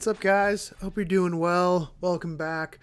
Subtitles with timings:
[0.00, 0.72] what's up, guys?
[0.80, 1.92] Hope you're doing well.
[2.00, 2.78] Welcome back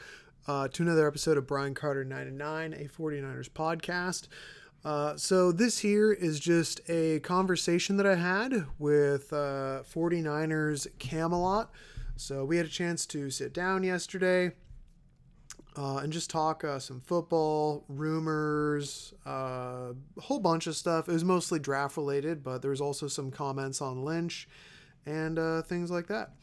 [0.48, 4.28] uh, to another episode of Brian Carter 99, a 49ers podcast.
[4.86, 11.72] Uh, so, this here is just a conversation that I had with uh, 49ers Camelot.
[12.18, 14.52] So, we had a chance to sit down yesterday
[15.76, 21.10] uh, and just talk uh, some football, rumors, uh, a whole bunch of stuff.
[21.10, 24.48] It was mostly draft related, but there was also some comments on Lynch
[25.08, 26.34] and uh, things like that.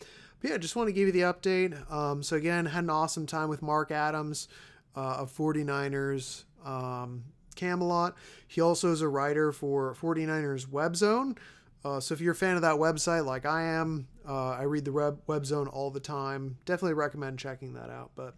[0.45, 1.91] But yeah, just want to give you the update.
[1.91, 4.47] Um, so again, had an awesome time with Marc Adams
[4.95, 7.25] uh, of 49ers um,
[7.57, 8.15] Camelot.
[8.47, 11.37] He also is a writer for 49ers Web Zone.
[11.83, 14.85] Uh, so if you're a fan of that website, like I am, uh, I read
[14.85, 16.59] the web, web zone all the time.
[16.67, 18.11] Definitely recommend checking that out.
[18.15, 18.35] But,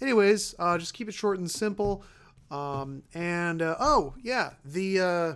[0.00, 2.02] anyways, uh, just keep it short and simple.
[2.50, 5.34] Um, and uh, oh yeah, the uh,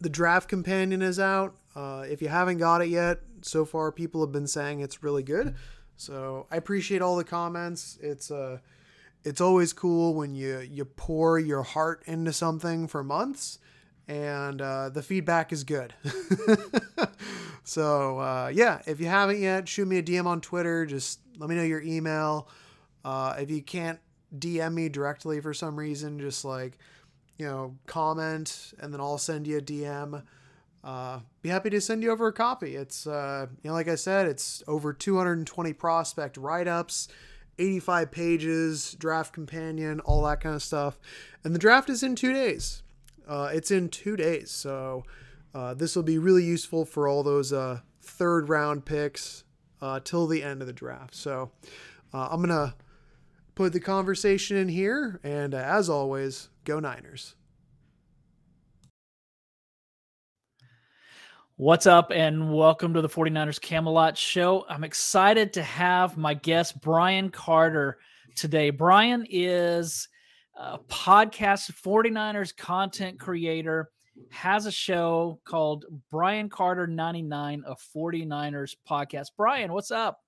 [0.00, 1.56] the draft companion is out.
[1.74, 5.22] Uh, if you haven't got it yet, so far people have been saying it's really
[5.22, 5.54] good.
[5.96, 7.98] So I appreciate all the comments.
[8.00, 8.58] It's uh,
[9.24, 13.58] it's always cool when you you pour your heart into something for months
[14.06, 15.94] and uh, the feedback is good.
[17.64, 20.86] so uh, yeah, if you haven't yet, shoot me a DM on Twitter.
[20.86, 22.48] Just let me know your email.
[23.04, 23.98] Uh, if you can't
[24.36, 26.78] DM me directly for some reason, just like
[27.38, 30.22] you know, comment, and then I'll send you a DM.
[30.88, 32.74] Uh, be happy to send you over a copy.
[32.74, 37.08] It's uh, you know, like I said, it's over 220 prospect write-ups.
[37.58, 40.98] 85 pages, draft companion, all that kind of stuff.
[41.44, 42.82] And the draft is in two days.
[43.28, 45.04] Uh, it's in two days, so
[45.54, 49.44] uh, this will be really useful for all those uh, third round picks
[49.82, 51.14] uh, till the end of the draft.
[51.14, 51.50] So
[52.14, 52.74] I'm gonna
[53.54, 57.34] put the conversation in here, and as always, go Niners.
[61.60, 64.64] What's up, and welcome to the 49ers Camelot Show.
[64.68, 67.98] I'm excited to have my guest, Brian Carter,
[68.36, 68.70] today.
[68.70, 70.08] Brian is
[70.56, 73.90] a podcast 49ers content creator
[74.30, 79.30] has a show called Brian Carter 99 a 49ers podcast.
[79.36, 80.20] Brian, what's up?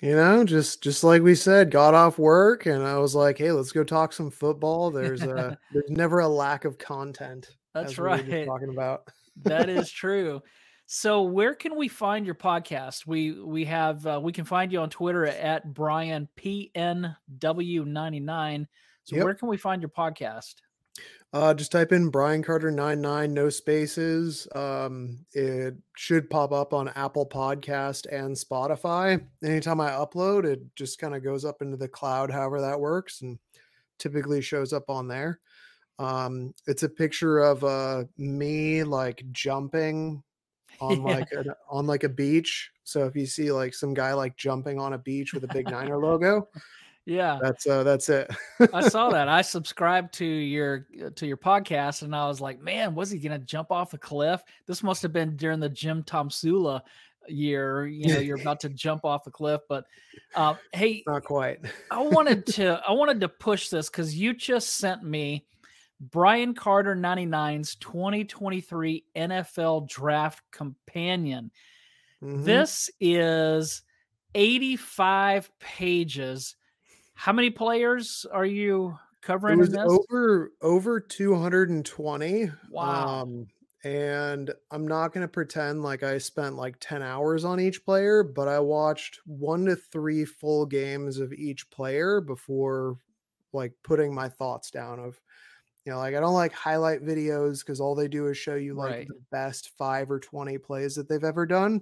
[0.00, 3.50] You know, just just like we said, got off work and I was like, "Hey,
[3.50, 7.50] let's go talk some football." There's a there's never a lack of content.
[7.74, 8.24] That's right.
[8.24, 9.08] We talking about.
[9.36, 10.40] That is true.
[10.86, 13.06] So where can we find your podcast?
[13.06, 18.66] We we have uh, we can find you on Twitter at Brian PNW99.
[19.04, 19.24] So yep.
[19.24, 20.56] where can we find your podcast?
[21.32, 24.46] Uh, just type in Brian Carter 99, no spaces.
[24.54, 29.24] Um, it should pop up on Apple Podcast and Spotify.
[29.42, 33.22] Anytime I upload, it just kind of goes up into the cloud, however that works,
[33.22, 33.38] and
[33.98, 35.40] typically shows up on there.
[35.98, 40.22] Um, it's a picture of uh, me like jumping
[40.80, 41.16] on yeah.
[41.16, 42.70] like a, on like a beach.
[42.84, 45.66] So if you see like some guy like jumping on a beach with a big
[45.70, 46.48] Niner logo,
[47.04, 48.30] yeah, that's uh, that's it.
[48.72, 49.28] I saw that.
[49.28, 53.18] I subscribed to your uh, to your podcast, and I was like, man, was he
[53.18, 54.42] gonna jump off a cliff?
[54.66, 56.82] This must have been during the Jim Tomsula
[57.28, 57.86] year.
[57.86, 59.62] You know, you're about to jump off a cliff.
[59.68, 59.84] But
[60.34, 61.60] uh, hey, not quite.
[61.90, 65.44] I wanted to I wanted to push this because you just sent me
[66.02, 71.50] Brian Carter 99's 2023 NFL Draft Companion.
[72.22, 72.44] Mm-hmm.
[72.44, 73.82] This is
[74.34, 76.56] 85 pages
[77.22, 79.58] how many players are you covering?
[79.58, 82.50] It was over over 220.
[82.70, 83.20] Wow.
[83.22, 83.46] Um,
[83.84, 88.24] and I'm not going to pretend like I spent like 10 hours on each player,
[88.24, 92.96] but I watched one to three full games of each player before
[93.52, 95.20] like putting my thoughts down of
[95.84, 98.74] you know like I don't like highlight videos because all they do is show you
[98.74, 99.08] like right.
[99.08, 101.80] the best five or 20 plays that they've ever done.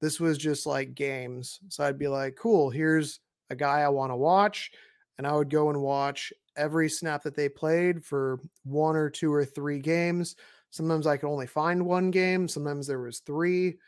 [0.00, 1.60] This was just like games.
[1.68, 3.20] So I'd be like, cool, here's
[3.50, 4.70] a guy I want to watch,
[5.18, 9.32] and I would go and watch every snap that they played for one or two
[9.32, 10.36] or three games.
[10.70, 13.78] Sometimes I could only find one game, sometimes there was three.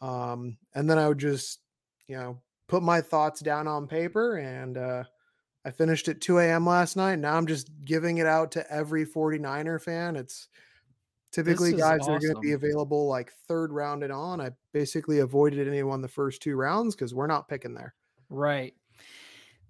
[0.00, 1.60] Um, and then I would just,
[2.06, 5.04] you know, put my thoughts down on paper and uh,
[5.64, 6.66] I finished at 2 a.m.
[6.66, 7.18] last night.
[7.18, 10.16] Now I'm just giving it out to every 49er fan.
[10.16, 10.48] It's
[11.32, 12.14] typically guys awesome.
[12.14, 14.40] that are going to be available like third round and on.
[14.40, 17.94] I basically avoided anyone the first two rounds because we're not picking there.
[18.28, 18.74] Right.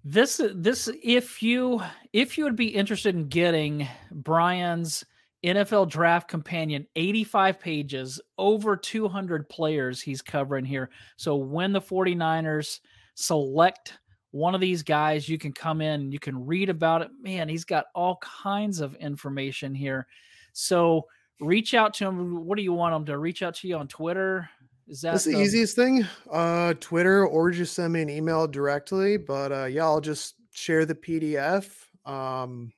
[0.03, 5.05] This this if you if you would be interested in getting Brian's
[5.45, 10.89] NFL draft companion 85 pages over 200 players he's covering here.
[11.17, 12.79] So when the 49ers
[13.15, 13.99] select
[14.31, 17.09] one of these guys you can come in you can read about it.
[17.21, 20.07] Man, he's got all kinds of information here.
[20.53, 21.05] So
[21.39, 22.45] reach out to him.
[22.45, 24.49] What do you want him to reach out to you on Twitter?
[24.87, 26.05] Is that That's the easiest thing.
[26.29, 29.17] Uh, Twitter or just send me an email directly.
[29.17, 31.69] But uh, yeah, I'll just share the PDF.
[32.05, 32.73] Um,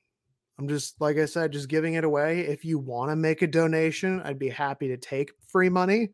[0.58, 2.40] I'm just like I said, just giving it away.
[2.40, 6.10] If you want to make a donation, I'd be happy to take free money.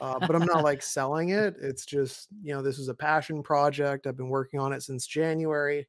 [0.00, 1.56] Uh, but I'm not like selling it.
[1.60, 4.06] It's just you know this is a passion project.
[4.06, 5.86] I've been working on it since January.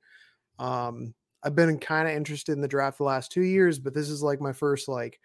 [0.59, 1.13] Um,
[1.43, 4.23] I've been kind of interested in the draft the last two years, but this is
[4.23, 5.19] like my first like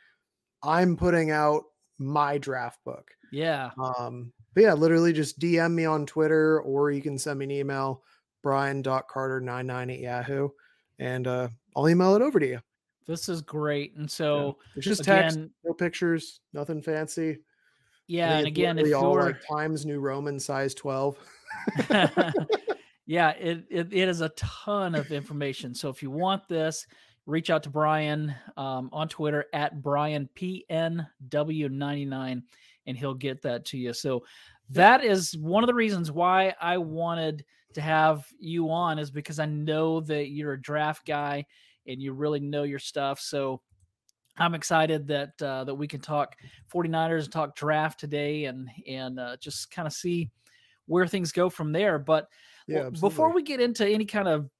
[0.62, 1.64] I'm putting out
[1.98, 3.10] my draft book.
[3.32, 3.70] Yeah.
[3.78, 7.50] Um, but yeah, literally just DM me on Twitter or you can send me an
[7.50, 8.02] email,
[8.42, 10.48] brian.carter99 at Yahoo,
[10.98, 12.60] and uh, I'll email it over to you.
[13.06, 13.94] This is great.
[13.96, 14.52] And so yeah.
[14.76, 17.38] it's just again, text, no pictures, nothing fancy.
[18.06, 21.16] Yeah, and again, if all you're like Times New Roman size 12.
[23.06, 25.74] yeah, it, it, it is a ton of information.
[25.74, 26.86] So if you want this,
[27.26, 32.42] reach out to Brian um, on Twitter at BrianPNW99
[32.86, 33.92] and he'll get that to you.
[33.94, 34.24] So
[34.70, 37.44] that is one of the reasons why I wanted
[37.74, 41.46] to have you on is because I know that you're a draft guy
[41.86, 43.20] and you really know your stuff.
[43.20, 43.60] So
[44.36, 46.36] I'm excited that uh, that we can talk
[46.72, 50.30] 49ers and talk draft today and and uh, just kind of see
[50.86, 51.98] where things go from there.
[51.98, 52.28] But
[52.66, 54.50] yeah, before we get into any kind of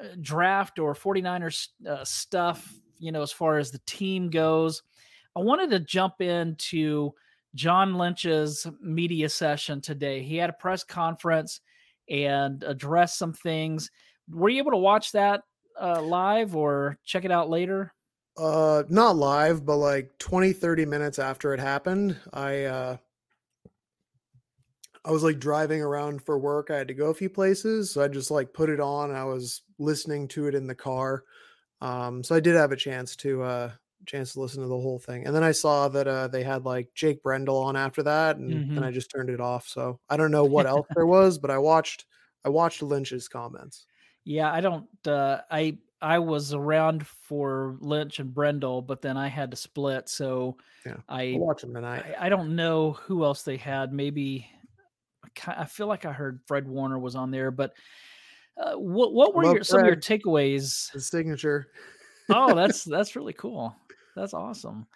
[0.00, 4.82] uh, draft or 49ers uh, stuff, you know, as far as the team goes,
[5.34, 7.12] I wanted to jump into
[7.54, 10.22] John Lynch's media session today.
[10.22, 11.60] He had a press conference
[12.08, 13.90] and address some things.
[14.30, 15.42] Were you able to watch that
[15.80, 17.92] uh, live or check it out later?
[18.36, 22.96] Uh, not live, but like 20, 30 minutes after it happened, I uh,
[25.04, 26.70] I was like driving around for work.
[26.70, 29.10] I had to go a few places, so I just like put it on.
[29.10, 31.24] I was listening to it in the car.
[31.80, 33.70] Um, so I did have a chance to uh
[34.06, 35.26] chance to listen to the whole thing.
[35.26, 38.52] And then I saw that uh, they had like Jake Brendel on after that, and
[38.52, 38.74] mm-hmm.
[38.74, 39.66] then I just turned it off.
[39.68, 42.06] So I don't know what else there was, but I watched
[42.44, 43.86] I watched Lynch's comments.
[44.24, 44.86] Yeah, I don't.
[45.06, 50.08] Uh, I I was around for Lynch and Brendel, but then I had to split.
[50.08, 52.04] So yeah, I watch them tonight.
[52.18, 53.92] I, I, don't know who else they had.
[53.92, 54.48] Maybe
[55.46, 57.72] I feel like I heard Fred Warner was on there, but.
[58.54, 60.92] Uh, what what were your, some of your takeaways?
[60.92, 61.68] The signature.
[62.30, 63.74] oh, that's that's really cool.
[64.16, 64.86] That's awesome.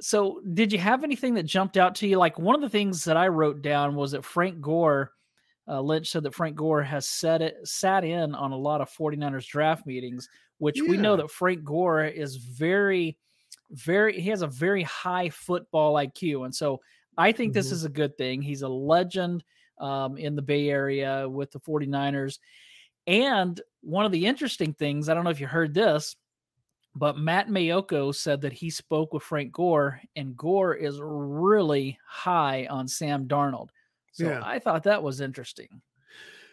[0.00, 2.18] So, did you have anything that jumped out to you?
[2.18, 5.10] Like one of the things that I wrote down was that Frank Gore,
[5.66, 8.90] uh, Lynch said that Frank Gore has set it sat in on a lot of
[8.90, 10.88] 49ers draft meetings, which yeah.
[10.88, 13.18] we know that Frank Gore is very,
[13.70, 16.80] very he has a very high football IQ, and so
[17.16, 17.58] I think mm-hmm.
[17.58, 18.40] this is a good thing.
[18.40, 19.42] He's a legend
[19.80, 22.38] um, in the Bay Area with the 49ers.
[23.06, 26.14] And one of the interesting things, I don't know if you heard this,
[26.94, 32.66] but Matt Maiocco said that he spoke with Frank Gore, and Gore is really high
[32.70, 33.68] on Sam Darnold.
[34.12, 34.40] So yeah.
[34.42, 35.80] I thought that was interesting.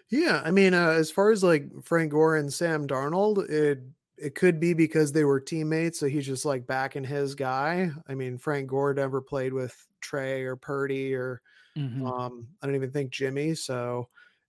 [0.10, 3.80] Yeah, I mean, uh, as far as like Frank Gore and Sam Darnold, it
[4.18, 7.90] it could be because they were teammates, so he's just like backing his guy.
[8.08, 11.42] I mean, Frank Gore never played with Trey or Purdy or
[11.78, 12.06] mm-hmm.
[12.06, 14.08] um, I don't even think Jimmy, so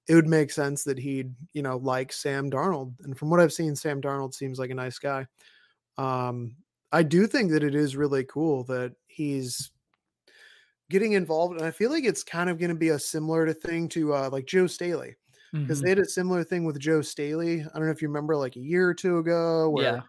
[0.08, 2.92] it would make sense that he'd you know like Sam Darnold.
[3.04, 5.26] And from what I've seen, Sam Darnold seems like a nice guy.
[5.98, 6.56] Um,
[6.92, 9.70] I do think that it is really cool that he's
[10.90, 13.54] getting involved, and I feel like it's kind of going to be a similar to
[13.54, 15.16] thing to uh, like Joe Staley
[15.52, 15.84] because mm-hmm.
[15.84, 17.60] they had a similar thing with Joe Staley.
[17.60, 20.00] I don't know if you remember, like a year or two ago, where yeah.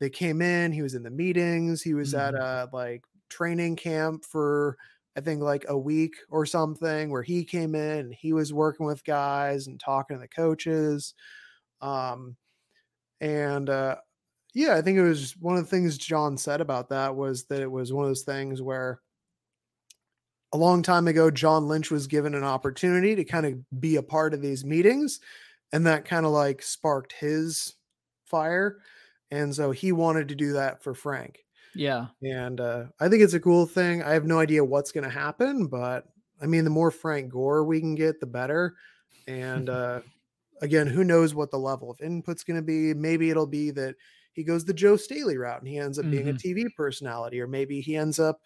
[0.00, 2.34] they came in, he was in the meetings, he was mm-hmm.
[2.36, 4.76] at a like training camp for
[5.16, 8.86] I think like a week or something, where he came in and he was working
[8.86, 11.14] with guys and talking to the coaches.
[11.80, 12.36] Um,
[13.20, 13.96] and uh,
[14.54, 17.60] yeah, I think it was one of the things John said about that was that
[17.60, 19.00] it was one of those things where
[20.52, 24.02] a long time ago, John Lynch was given an opportunity to kind of be a
[24.02, 25.18] part of these meetings,
[25.72, 27.74] and that kind of like sparked his
[28.24, 28.78] fire.
[29.32, 31.40] And so he wanted to do that for Frank.
[31.74, 32.06] Yeah.
[32.22, 34.04] And uh, I think it's a cool thing.
[34.04, 36.04] I have no idea what's going to happen, but
[36.40, 38.76] I mean, the more Frank Gore we can get, the better.
[39.26, 40.00] And uh,
[40.62, 42.94] again, who knows what the level of input's going to be?
[42.94, 43.96] Maybe it'll be that
[44.34, 46.60] he goes the Joe Staley route and he ends up being mm-hmm.
[46.60, 48.40] a TV personality, or maybe he ends up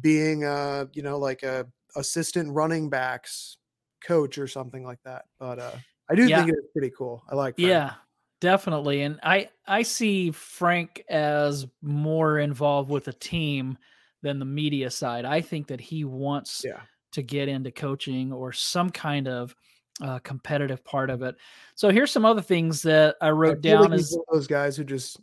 [0.00, 1.66] being a you know like a
[1.96, 3.58] assistant running backs
[4.02, 5.24] coach or something like that.
[5.38, 5.76] But uh,
[6.08, 6.38] I do yeah.
[6.38, 7.22] think it's pretty cool.
[7.28, 7.56] I like.
[7.56, 7.68] Frank.
[7.68, 7.94] Yeah,
[8.40, 13.76] definitely, and I I see Frank as more involved with the team
[14.22, 15.24] than the media side.
[15.24, 16.80] I think that he wants yeah.
[17.12, 19.54] to get into coaching or some kind of
[20.00, 21.36] uh, competitive part of it.
[21.74, 23.90] So here's some other things that I wrote I down.
[23.90, 25.18] Like as those guys who just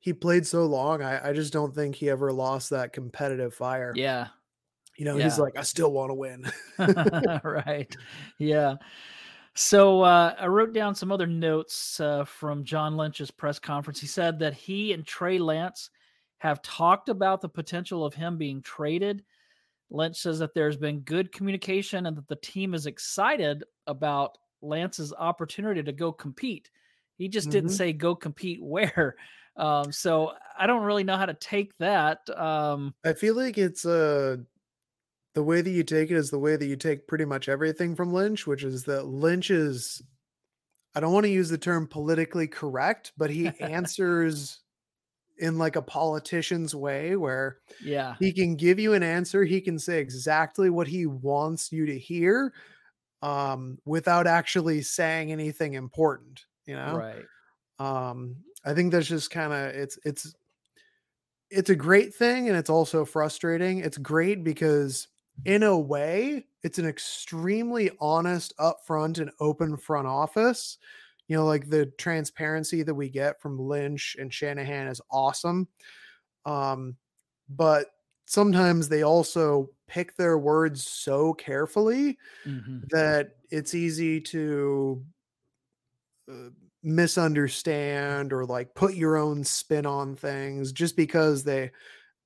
[0.00, 1.02] he played so long.
[1.02, 3.92] I, I just don't think he ever lost that competitive fire.
[3.96, 4.28] Yeah,
[4.96, 6.50] You know, he's like, I still want to win.
[7.44, 7.94] right.
[8.38, 8.76] Yeah.
[9.54, 14.00] So uh, I wrote down some other notes uh, from John Lynch's press conference.
[14.00, 15.90] He said that he and Trey Lance
[16.38, 19.24] have talked about the potential of him being traded.
[19.90, 25.12] Lynch says that there's been good communication and that the team is excited about Lance's
[25.14, 26.70] opportunity to go compete.
[27.16, 27.76] He just didn't Mhm.
[27.76, 29.16] say go compete where.
[29.56, 32.20] Um, so I don't really know how to take that.
[32.30, 34.36] Um, I feel like it's uh
[35.34, 37.96] the way that you take it is the way that you take pretty much everything
[37.96, 40.00] from Lynch, which is that Lynch is
[40.94, 44.60] I don't want to use the term politically correct, but he answers
[45.38, 48.14] in like a politician's way where yeah.
[48.18, 51.98] he can give you an answer, he can say exactly what he wants you to
[51.98, 52.52] hear
[53.22, 56.96] um without actually saying anything important, you know?
[56.96, 57.24] Right.
[57.78, 60.34] um i think that's just kind of it's it's
[61.50, 65.08] it's a great thing and it's also frustrating it's great because
[65.44, 70.78] in a way it's an extremely honest upfront and open front office
[71.28, 75.68] you know like the transparency that we get from lynch and shanahan is awesome
[76.46, 76.96] um
[77.48, 77.88] but
[78.26, 82.88] sometimes they also pick their words so carefully Mhm.
[82.90, 85.04] that it's easy to
[86.30, 86.50] uh,
[86.82, 91.70] misunderstand or like put your own spin on things just because they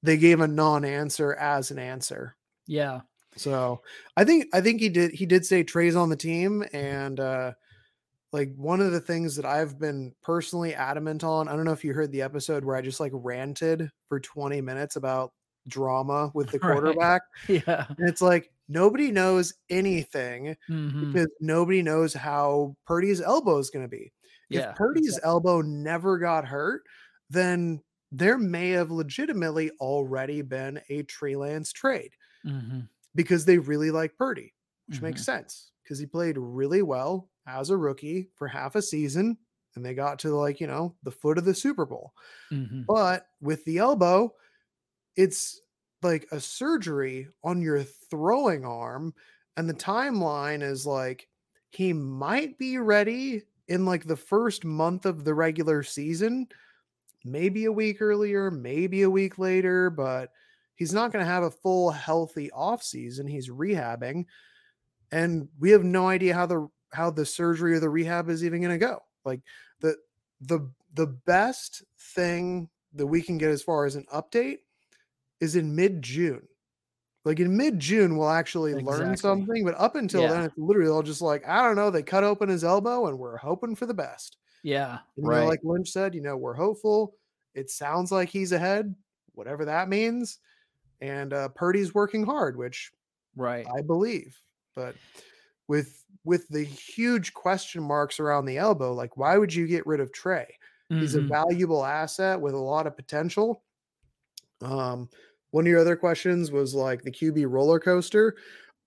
[0.02, 2.36] they gave a non-answer as an answer.
[2.66, 3.02] Yeah.
[3.36, 3.82] So
[4.16, 7.52] I think I think he did he did say Trey's on the team and uh
[8.32, 11.84] like one of the things that I've been personally adamant on, I don't know if
[11.84, 15.32] you heard the episode where I just like ranted for 20 minutes about
[15.68, 16.72] drama with the Right.
[16.72, 17.22] quarterback.
[17.48, 17.86] Yeah.
[17.88, 21.12] And it's like nobody knows anything Mhm.
[21.12, 24.12] because nobody knows how Purdy's elbow is going to be.
[24.48, 25.28] Yeah, if Purdy's exactly.
[25.28, 26.82] elbow never got hurt,
[27.30, 32.12] then there may have legitimately already been a Trey Lance trade
[32.46, 32.88] Mhm.
[33.14, 34.54] because they really like Purdy,
[34.86, 35.06] which Mm-hmm.
[35.06, 39.38] makes sense because he played really well as a rookie for half a season
[39.74, 42.12] and they got to like, you know, the foot of the Super Bowl.
[42.52, 42.84] Mhm.
[42.86, 44.34] But with the elbow,
[45.16, 45.60] it's
[46.02, 49.14] like a surgery on your throwing arm.
[49.56, 51.28] And the timeline is like
[51.70, 56.48] he might be ready in like the first month of the regular season,
[57.24, 60.32] maybe a week earlier, maybe a week later, but
[60.76, 63.26] he's not going to have a full healthy off season.
[63.26, 64.24] He's rehabbing.
[65.12, 68.60] And we have no idea how the how the surgery or the rehab is even
[68.60, 69.00] going to go.
[69.24, 69.40] Like
[69.80, 69.96] the
[70.40, 74.58] the the best thing that we can get as far as an update
[75.40, 76.46] is in mid June.
[77.24, 79.64] Like in mid June, we'll actually learn something.
[79.64, 80.44] But up until then, Yeah.
[80.46, 81.90] it's literally all just like, I don't know.
[81.90, 84.38] They cut open his elbow and we're hoping for the best.
[84.64, 84.90] Yeah.
[84.90, 85.46] And, you know, Right.
[85.48, 87.14] like Lynch said, you know, we're hopeful.
[87.54, 88.94] It sounds like he's ahead,
[89.34, 90.38] whatever that means.
[91.00, 92.90] And uh, Purdy's working hard, which
[93.36, 93.66] right.
[93.76, 94.36] I believe.
[94.74, 94.96] But
[95.68, 100.00] with with the huge question marks around the elbow, like why would you get rid
[100.00, 100.56] of Trey?
[101.00, 101.28] He's a Mhm.
[101.28, 103.64] valuable asset with a lot of potential.
[104.60, 105.08] Um,
[105.50, 108.36] one of your other questions was like the QB roller coaster.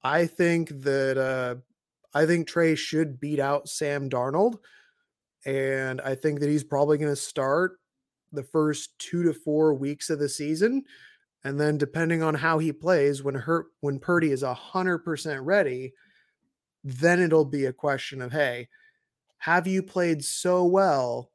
[0.04, 1.56] I think that uh,
[2.14, 4.60] I think Trey should beat out Sam Darnold,
[5.46, 7.80] and I think that he's probably going to start
[8.32, 10.84] the first two to four weeks of the season,
[11.46, 15.94] and then depending on how he plays, when hurt when Purdy is hundred percent ready,
[16.84, 18.68] then it'll be a question of hey,
[19.38, 21.30] have you played so well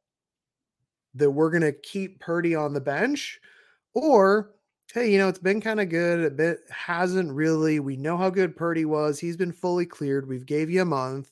[1.15, 3.41] that we're going to keep Purdy on the bench?
[3.95, 4.51] Or,
[4.93, 6.25] hey, you know, it's been kind of good.
[6.25, 7.79] A bit hasn't really.
[7.79, 9.21] We know how good Purdy was.
[9.21, 10.29] He's been fully cleared.
[10.29, 11.31] We've gave you a month.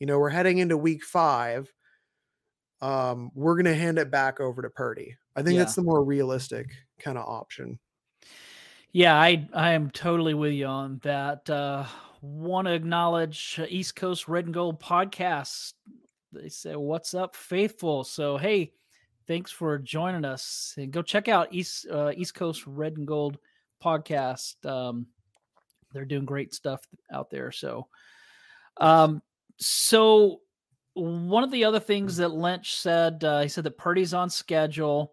[0.00, 1.72] You know, we're heading into week five.
[2.82, 5.16] Um, we're going to hand it back over to Purdy.
[5.34, 7.78] I think that's the more realistic kind of option.
[8.92, 11.48] Yeah, I I am totally with you on that.
[11.48, 11.86] Uh
[12.20, 15.72] want to acknowledge uh, East Coast Red and Gold podcast.
[16.32, 18.72] They say, "What's up, faithful?" So, hey,
[19.26, 23.38] thanks for joining us, and go check out East uh, East Coast Red and Gold
[23.82, 24.64] podcast.
[24.64, 25.06] Um,
[25.92, 26.80] they're doing great stuff
[27.12, 27.50] out there.
[27.50, 27.88] So,
[28.78, 29.20] um,
[29.58, 30.40] so
[30.94, 35.12] one of the other things that Lynch said, uh, he said that Purdy's on schedule.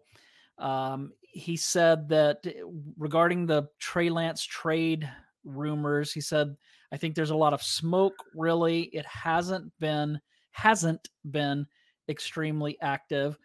[0.58, 2.50] Um, he said that uh,
[2.98, 5.08] regarding the Trey Lance trade
[5.44, 6.56] rumors, he said,
[6.92, 8.14] I think there's a lot of smoke.
[8.34, 10.20] Really, it hasn't been
[10.50, 11.66] hasn't been
[12.08, 13.38] extremely active.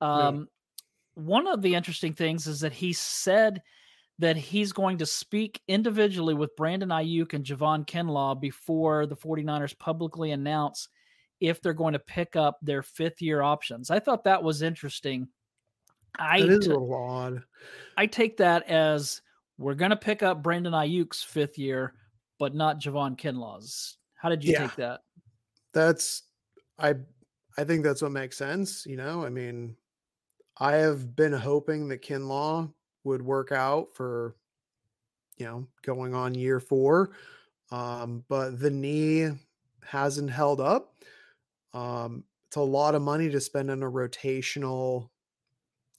[0.00, 0.48] Um,
[1.14, 3.62] One of the interesting things is that he said
[4.18, 9.78] that he's going to speak individually with Brandon Aiyuk and Javon Kinlaw before the 49ers
[9.78, 10.88] publicly announce
[11.40, 13.90] if they're going to pick up their fifth year options.
[13.90, 15.28] I thought that was interesting.
[16.18, 17.44] I It is a little odd.
[17.96, 19.22] I take that as
[19.58, 21.94] we're going to pick up Brandon Aiyuk's fifth year,
[22.38, 23.98] but not Javon Kinlaw's.
[24.14, 24.66] How did you Yeah.
[24.66, 25.00] take that?
[25.72, 26.22] That's
[26.78, 26.96] I
[27.58, 29.24] I think that's what makes sense, you know?
[29.24, 29.76] I mean,
[30.58, 32.72] I have been hoping that Kinlaw
[33.04, 34.36] would work out for
[35.36, 37.10] you know, going on year 4.
[37.70, 39.30] Um, but the knee
[39.82, 40.94] hasn't held up.
[41.72, 45.10] Um, it's a lot of money to spend on a rotational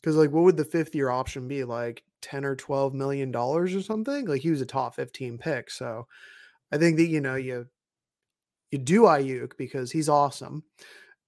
[0.07, 1.65] because like what would the fifth year option be?
[1.65, 4.25] Like 10 or 12 million dollars or something?
[4.25, 5.69] Like he was a top 15 pick.
[5.69, 6.07] So
[6.71, 7.67] I think that you know you
[8.71, 10.63] you do Aiyuk because he's awesome.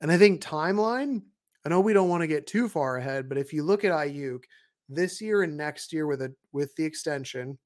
[0.01, 1.23] And I think timeline,
[1.65, 3.91] I know we don't want to get too far ahead, but if you look at
[3.91, 4.45] Aiyuk
[4.89, 7.59] this year and next year with a with the extension,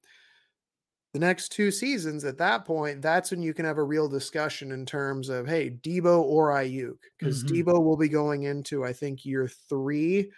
[1.12, 4.72] the next two seasons, at that point, that's when you can have a real discussion
[4.72, 7.44] in terms of hey, Debo or Aiyuk, because Mhm.
[7.44, 10.32] Debo will be going into I think year three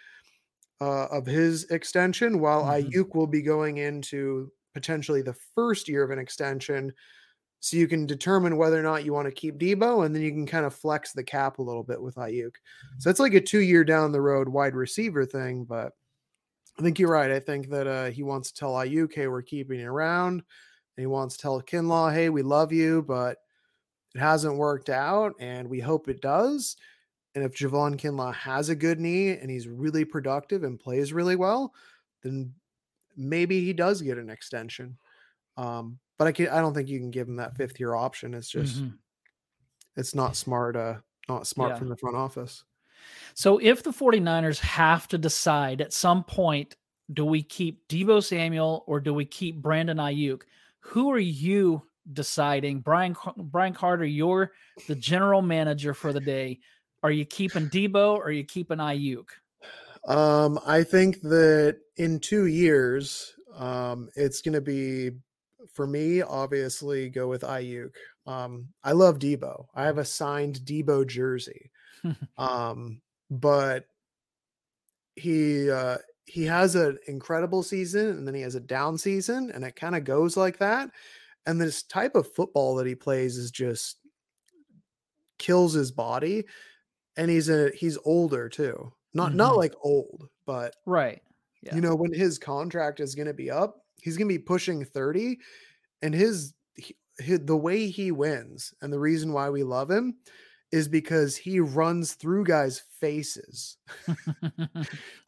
[0.81, 2.91] uh, of his extension, while Mhm.
[2.91, 6.93] Aiyuk will be going into potentially the first year of an extension.
[7.61, 10.31] So you can determine whether or not you want to keep Debo, and then you
[10.31, 12.55] can kind of flex the cap a little bit with Aiyuk.
[12.99, 15.93] So it's like a two year down the road wide receiver thing, but
[16.79, 17.31] I think you're right.
[17.31, 20.33] I think that uh, he wants to tell Aiyuk, hey, we're keeping you around.
[20.33, 20.43] And
[21.03, 23.39] he wants to tell Kinlaw, hey, we love you, but
[24.15, 26.77] it hasn't worked out, and we hope it does.
[27.37, 31.35] And if Javon Kinlaw has a good knee and he's really productive and plays really
[31.35, 31.71] well,
[32.23, 32.51] then
[33.15, 34.97] maybe he does get an extension.
[35.55, 38.33] Um, but I can I don't think you can give him that fifth year option.
[38.33, 38.97] It's just Mhm.
[39.97, 40.95] it's not smart, uh
[41.29, 41.77] not smart Yeah.
[41.77, 42.63] from the front office.
[43.35, 46.75] So if the 49ers have to decide at some point,
[47.13, 50.41] do we keep Debo Samuel or do we keep Brandon Aiyuk?
[50.79, 52.79] Who are you deciding?
[52.79, 54.53] Brian Brian Carter, you're
[54.87, 56.61] the general manager for the day.
[57.07, 59.27] Are you keeping Debo or are you keeping Aiyuk?
[60.09, 65.11] Um, I think that in two years, um, it's gonna be
[65.71, 67.93] for me, obviously, go with Aiyuk.
[68.25, 69.67] Um, I love Debo.
[69.73, 71.71] I have a signed Debo jersey.
[72.37, 72.99] um,
[73.31, 73.85] but
[75.15, 79.63] he uh he has an incredible season and then he has a down season, and
[79.63, 80.89] it kind of goes like that.
[81.45, 83.95] And this type of football that he plays is just
[85.39, 86.43] kills his body.
[87.17, 88.93] And he's a he's older too.
[89.13, 89.57] Not not Mhm.
[89.57, 91.21] like old, but Right.
[91.61, 91.73] Yeah.
[91.75, 94.85] you know, when his contract is going to be up, he's going to be pushing
[94.85, 95.39] 30
[96.01, 100.17] and his, he, hi- the way he wins and the reason why we love him
[100.71, 103.77] is because he runs through guys' faces.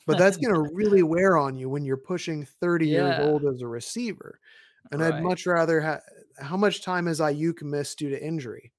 [0.05, 3.61] But that's going to really wear on you when you're pushing 30 years old as
[3.61, 4.39] a receiver.
[4.91, 6.01] And I'd much rather have
[6.39, 8.73] how much time has Aiyuk missed due to injury?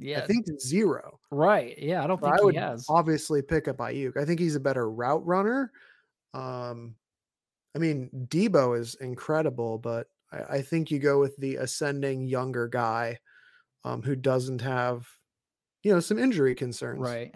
[0.00, 0.20] Yeah.
[0.22, 1.20] I think zero.
[1.30, 1.74] right.
[1.78, 2.02] Yeah.
[2.02, 2.86] I don't think I would he has.
[2.88, 4.16] obviously pick up Aiyuk.
[4.16, 5.70] I think he's a better route runner.
[6.32, 6.94] Um,
[7.76, 12.66] I mean, Debo is incredible, but I, I think you go with the ascending younger
[12.66, 13.18] guy
[13.84, 15.06] um, who doesn't have,
[15.82, 17.00] you know, some injury concerns.
[17.00, 17.34] Right.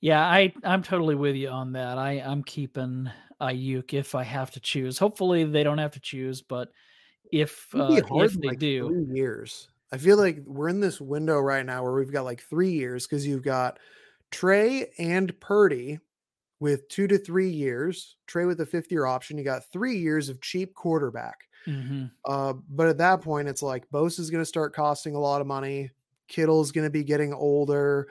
[0.00, 1.98] Yeah, I I'm totally with you on that.
[1.98, 3.10] I I'm keeping
[3.40, 4.98] Aiyuk if I have to choose.
[4.98, 6.68] Hopefully they don't have to choose, but
[7.32, 9.68] if uh, if they like do, years.
[9.92, 13.06] I feel like we're in this window right now where we've got like three years
[13.06, 13.78] because you've got
[14.30, 15.98] Trey and Purdy
[16.60, 18.16] with two to three years.
[18.26, 19.38] Trey with a fifth year option.
[19.38, 21.48] You got three years of cheap quarterback.
[21.66, 22.12] Mhm.
[22.24, 25.40] Uh, but at that point, it's like Bosa is going to start costing a lot
[25.40, 25.90] of money.
[26.28, 28.08] Kittle's going to be getting older.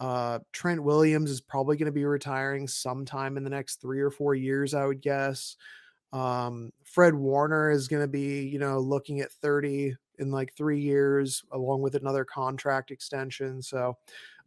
[0.00, 4.10] Uh, Trent Williams is probably going to be retiring sometime in the next three or
[4.10, 5.56] four years, I would guess.
[6.12, 10.80] Um, Fred Warner is going to be, you know, looking at 30 in like three
[10.80, 13.60] years, along with another contract extension.
[13.62, 13.96] So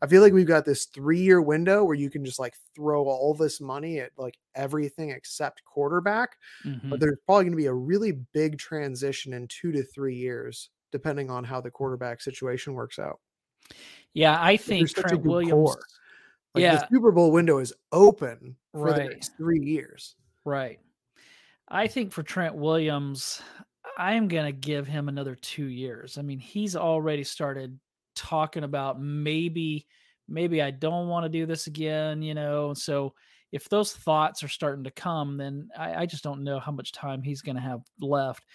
[0.02, 3.04] I feel like we've got this three year window where you can just like throw
[3.06, 6.90] all this money at like everything except quarterback Mhm.
[6.90, 10.70] but there's probably going to be a really big transition in two to three years,
[10.92, 13.20] depending on how the quarterback situation works out.
[14.14, 15.76] yeah, I think there's such a Trent Williams.
[16.56, 16.76] Like Yeah.
[16.78, 20.16] the Super Bowl window is open for the next three years.
[20.46, 20.80] Right.
[21.68, 23.42] I think for Trent Williams,
[23.98, 26.18] I'm going to give him another two years.
[26.18, 27.78] I mean, he's already started
[28.16, 29.88] talking about maybe,
[30.28, 32.76] maybe I don't want to do this again, you know.
[32.76, 33.16] So
[33.52, 36.92] if those thoughts are starting to come, then I, I just don't know how much
[36.92, 38.46] time he's going to have left.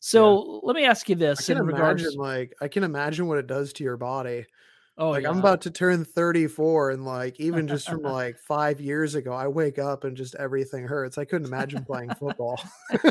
[0.00, 2.02] So let me ask you this can in regards.
[2.02, 4.44] imagine, like, I can imagine what it does to your body.
[4.98, 5.30] oh, like, yeah.
[5.30, 9.48] I'm about to turn 34, and like, even just from like five years ago, I
[9.48, 11.16] wake up and just everything hurts.
[11.16, 12.62] I couldn't imagine playing football.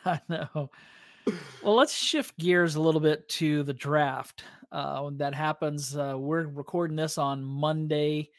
[0.04, 0.70] I know.
[1.62, 4.44] Well, let's shift gears a little bit to the draft.
[4.72, 5.96] Uh, that happens.
[5.96, 8.30] Uh, we're recording this on Monday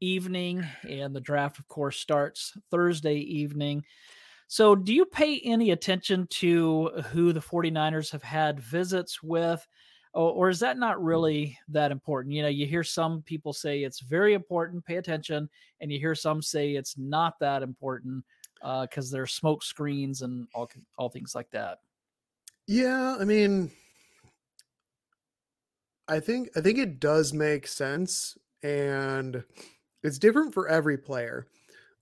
[0.00, 3.84] evening, and the draft, of course, starts Thursday evening.
[4.48, 9.66] So, do you pay any attention to who the 49ers have had visits with?
[10.12, 12.34] Or, or, is that not really that important?
[12.34, 15.48] You know, you hear some people say it's very important, pay attention,
[15.80, 18.24] and you hear some say it's not that important
[18.64, 21.78] because uh, there's smoke screens and all all things like that.
[22.66, 23.70] Yeah, I mean,
[26.08, 29.44] I think I think it does make sense, and
[30.02, 31.46] it's different for every player.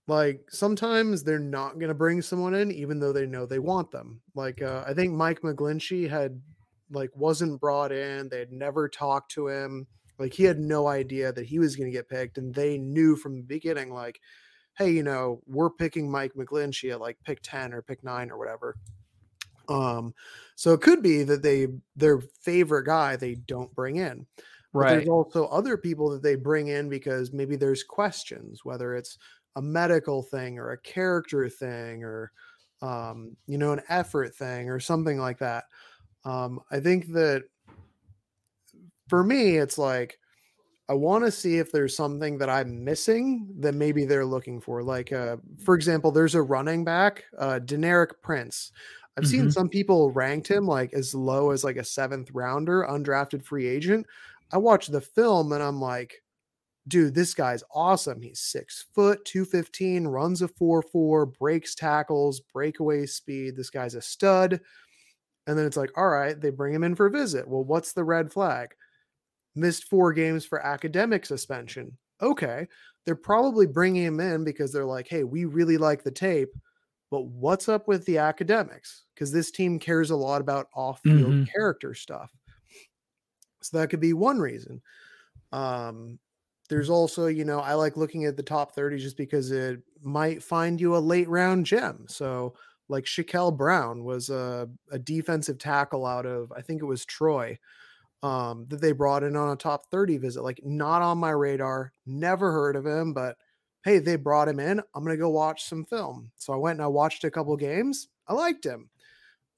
[0.07, 3.90] Like sometimes they're not going to bring someone in, even though they know they want
[3.90, 4.20] them.
[4.35, 6.40] Like uh, I think Mike McGlinchey had
[6.90, 8.29] like wasn't brought in.
[8.29, 9.87] They had never talked to him.
[10.18, 13.16] Like he had no idea that he was going to get picked, and they knew
[13.16, 14.20] from the beginning, like,
[14.78, 18.38] hey, you know, we're picking Mike McGlinchey at like pick ten or pick nine or
[18.38, 18.76] whatever.
[19.68, 20.14] Um,
[20.54, 24.26] so it could be that they their favorite guy they don't bring in.
[24.72, 24.90] But right.
[24.94, 29.18] there's also other people that they bring in because maybe there's questions, whether it's
[29.56, 32.32] a medical thing or a character thing or
[32.80, 35.64] um, you know, an effort thing or something like that.
[36.24, 37.44] Um, I think that
[39.08, 40.18] for me, it's like
[40.92, 44.83] I want to see if there's something that I'm missing that maybe they're looking for.
[44.83, 48.72] Like, uh, for example, there's a running back, uh, Deneric Prince.
[49.16, 49.31] I've mm-hmm.
[49.31, 53.66] seen some people ranked him like as low as like a seventh rounder, undrafted free
[53.66, 54.07] agent.
[54.52, 56.22] I watched the film and I'm like,
[56.88, 58.20] dude, this guy's awesome.
[58.20, 63.57] He's six foot, 215, runs a 4 4, breaks tackles, breakaway speed.
[63.57, 64.61] This guy's a stud.
[65.46, 67.48] And then it's like, all right, they bring him in for a visit.
[67.48, 68.74] Well, what's the red flag?
[69.55, 71.97] Missed four games for academic suspension.
[72.21, 72.67] Okay.
[73.05, 76.51] They're probably bringing him in because they're like, hey, we really like the tape,
[77.11, 79.05] but what's up with the academics?
[79.15, 81.45] Because this team cares a lot about off field mm-hmm.
[81.53, 82.33] character stuff.
[83.61, 84.81] So that could be one reason.
[85.53, 86.19] Um,
[86.69, 90.43] there's also, you know, I like looking at the top 30 just because it might
[90.43, 92.07] find you a late round gem.
[92.09, 92.55] So,
[92.88, 97.59] like Shakel Brown was a, a defensive tackle out of, I think it was Troy,
[98.22, 100.42] um, that they brought in on a top 30 visit.
[100.42, 103.37] Like, not on my radar, never heard of him, but
[103.85, 104.80] hey, they brought him in.
[104.94, 106.30] I'm going to go watch some film.
[106.37, 108.08] So I went and I watched a couple games.
[108.28, 108.88] I liked him.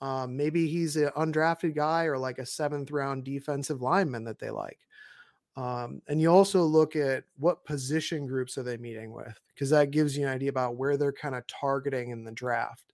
[0.00, 4.50] Um, maybe he's an undrafted guy or like a seventh round defensive lineman that they
[4.50, 4.78] like.
[5.56, 9.92] Um, and you also look at what position groups are they meeting with because that
[9.92, 12.92] gives you an idea about where they're kind of targeting in the draft.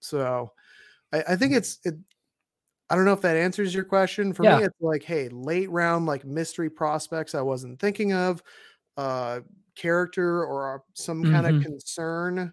[0.00, 0.52] So
[1.12, 1.56] I, I think mm.
[1.56, 1.94] it's it,
[2.90, 4.32] I don't know if that answers your question.
[4.32, 4.58] For yeah.
[4.58, 8.42] me, it's like, hey, late round like mystery prospects I wasn't thinking of,
[8.96, 9.40] uh,
[9.76, 11.56] character or some kind mm-hmm.
[11.56, 12.52] of concern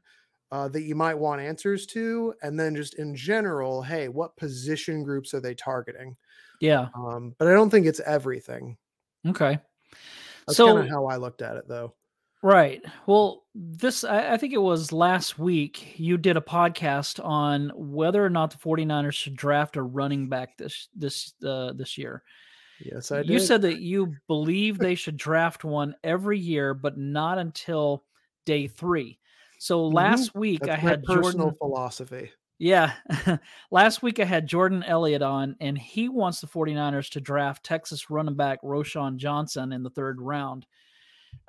[0.52, 5.04] uh, that you might want answers to, and then just in general, hey, what position
[5.04, 6.16] groups are they targeting?
[6.62, 6.88] Yeah.
[6.96, 8.78] Um, but I don't think it's everything.
[9.28, 9.60] Okay.
[10.46, 11.94] That's so kind of how I looked at it, though.
[12.48, 12.82] Right.
[13.08, 18.24] Well, this, I, I, think it was last week, you did a podcast on whether
[18.24, 22.24] or not the 49ers should draft a running back this, this, uh, this year.
[22.80, 23.32] Yes, I did.
[23.32, 28.06] You said that you believe they should draft one every year, but not until
[28.46, 29.20] day three.
[29.60, 29.96] So mm-hmm.
[29.96, 30.40] last mm-hmm.
[30.40, 32.32] week That's I had personal Jordan, philosophy.
[32.60, 32.94] Yeah.
[33.72, 38.10] Last week I had Jordan Elliott on, and he wants the 49ers to draft Texas
[38.10, 40.66] running back Roschon Johnson in the third round.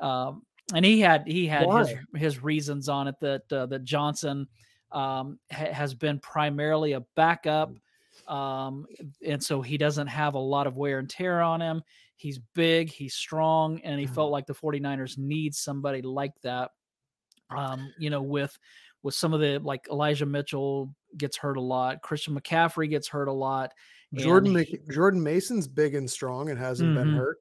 [0.00, 0.42] Um,
[0.74, 4.46] and he had he had his his reasons on it that uh, that Johnson
[4.92, 7.72] um, ha- has been primarily a backup,
[8.26, 8.86] um,
[9.24, 11.82] and so he doesn't have a lot of wear and tear on him.
[12.16, 14.14] He's big, he's strong, and he mm-hmm.
[14.14, 16.72] felt like the 49ers need somebody like that.
[17.50, 18.56] Um, you know, with
[19.02, 23.28] with some of the like Elijah Mitchell gets hurt a lot, Christian McCaffrey gets hurt
[23.28, 23.72] a lot.
[24.14, 27.10] Jordan he, Jordan Mason's big and strong and hasn't mm-hmm.
[27.10, 27.38] been hurt.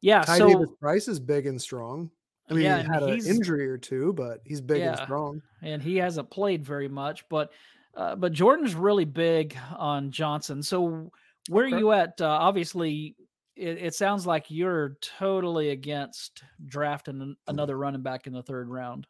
[0.00, 2.10] Yeah, Ty so Davis Price is big and strong.
[2.50, 5.42] I mean, yeah, he had an injury or two, but he's big yeah, and strong.
[5.62, 7.50] And he hasn't played very much, but
[7.94, 10.62] uh, but Jordan's really big on Johnson.
[10.62, 11.10] So
[11.48, 12.20] where are you at?
[12.20, 13.16] Uh, obviously,
[13.56, 19.06] it, it, sounds like you're totally against drafting another running back in the third round.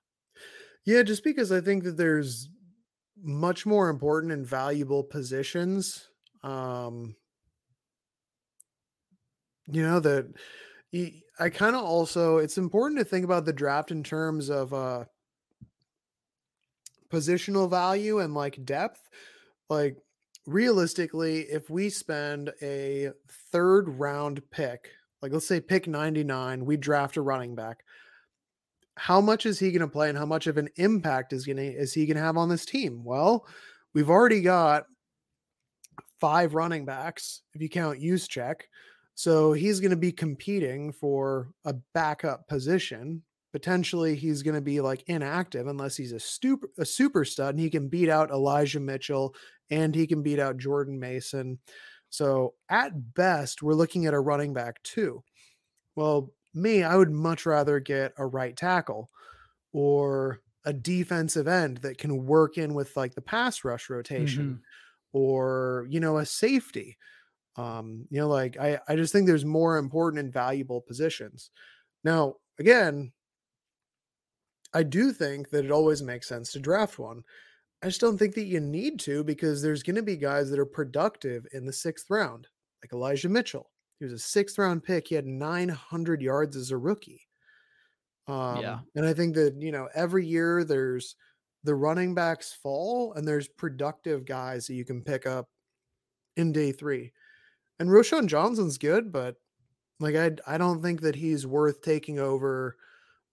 [0.87, 2.49] Yeah, just because I think that there's
[3.23, 6.09] much more important and valuable positions.
[6.43, 7.15] Um,
[9.71, 10.33] you know that
[11.39, 15.05] I kind of also it's important to think about the draft in terms of uh
[17.11, 19.09] positional value and like depth.
[19.71, 19.97] Like
[20.47, 23.11] realistically, if we spend a
[23.53, 24.91] third round pick,
[25.23, 27.85] like let's say pick 99, we draft a running back
[28.99, 31.59] how much is he going to play and how much of an impact is going
[31.59, 33.05] is he going to have on this team?
[33.05, 33.47] Well,
[33.95, 34.87] we've already got
[36.21, 38.63] five running backs if you count Juszczyk.
[39.19, 44.79] So he's going to be competing for a backup position potentially he's going to be
[44.81, 48.79] like inactive unless he's a super a super stud and he can beat out Elijah
[48.79, 49.35] Mitchell
[49.71, 51.59] and he can beat out Jordan Mason.
[52.11, 55.25] So at best, we're looking at a running back too.
[55.97, 59.11] Well, me, I would much rather get a right tackle
[59.73, 64.63] or a defensive end that can work in with like the pass rush rotation Mhm.
[65.13, 66.97] or you know a safety
[67.59, 71.51] um you know like i i just think there's more important and valuable positions
[72.05, 73.13] now again
[74.73, 77.23] i do think that it always makes sense to draft one
[77.83, 80.59] i just don't think that you need to because there's going to be guys that
[80.59, 82.47] are productive in the sixth round
[82.83, 86.77] like elijah mitchell he was a sixth round pick he had 900 yards as a
[86.77, 87.23] rookie
[88.29, 88.79] um Yeah.
[88.95, 91.17] and i think that you know every year there's
[91.65, 95.49] the running backs fall and there's productive guys that you can pick up
[96.37, 97.13] in day three.
[97.81, 99.37] And Roschon Johnson's good, but
[100.01, 102.77] like I I don't think that he's worth taking over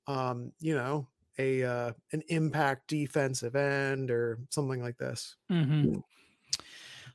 [0.07, 1.07] um, you know,
[1.39, 5.35] a uh an impact defensive end or something like this.
[5.51, 6.01] Mhm.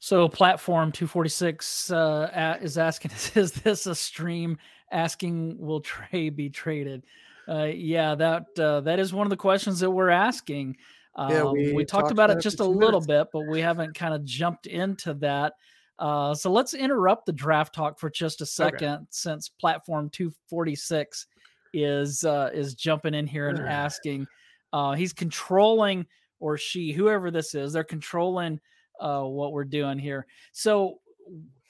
[0.02, 4.56] So platform 246 uh, is asking, is this a stream
[4.90, 7.04] asking will Trey be traded?
[7.48, 10.76] Uh, yeah, that uh, that is one of the questions that we're asking.
[11.18, 13.06] Yeah, Um, we we talked talked about about it it just a two little minutes.
[13.06, 15.54] bit, but we haven't kind of jumped into that.
[16.00, 21.26] Uh, so let's interrupt the draft talk for just a second, since platform 246
[21.74, 24.26] is uh, is jumping in here and asking.
[24.72, 26.06] Uh, he's controlling,
[26.40, 28.58] or she, whoever this is, they're controlling
[28.98, 30.26] uh, what we're doing here.
[30.52, 31.00] So,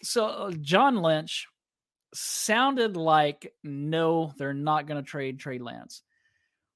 [0.02, 1.48] so uh, John Lynch
[2.14, 6.02] sounded like no, they're not going to trade Trey Lance.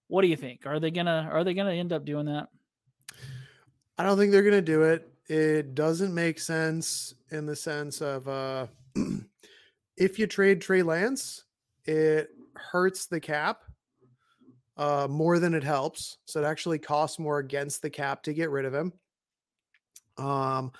[0.09, 0.67] What do you think?
[0.67, 2.49] Are they gonna Are they gonna end up doing that?
[3.97, 5.14] I don't think they're gonna do it.
[5.29, 8.67] It doesn't make sense in the sense of uh
[9.97, 11.45] if you trade Trey Lance,
[11.85, 13.63] it hurts the cap
[14.77, 16.19] uh more than it helps.
[16.27, 18.93] So it actually costs more against the cap to get rid of him.
[20.19, 20.73] Um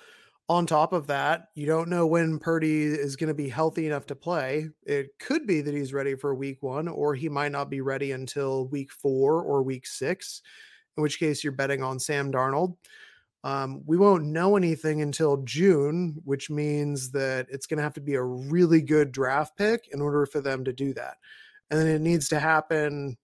[0.47, 4.05] on top of that, you don't know when Purdy is going to be healthy enough
[4.05, 4.69] to play.
[4.85, 8.11] It could be that he's ready for week one, or he might not be ready
[8.11, 10.43] until week four or week six,
[10.97, 12.75] in which case you're betting on Sam Darnold.
[13.45, 18.01] Um, we won't know anything until June, which means that it's going to have to
[18.01, 21.17] be a really good draft pick in order for them to do that.
[21.69, 23.17] And then it needs to happen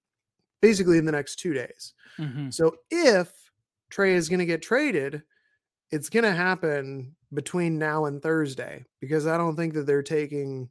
[0.62, 1.96] basically in the next two days.
[2.20, 2.54] Mhm.
[2.54, 3.32] So if
[3.90, 5.24] Trey is going to get traded,
[5.90, 10.70] it's going to happen between now and Thursday because I don't think that they're taking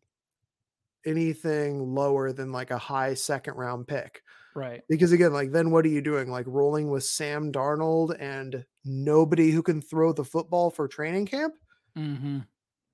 [1.05, 4.23] anything lower than like a high second round pick.
[4.55, 4.83] Right.
[4.89, 6.31] Because again, like then what are you doing?
[6.31, 11.55] Like rolling with Sam Darnold and nobody who can throw the football for training camp?
[11.95, 12.39] hmm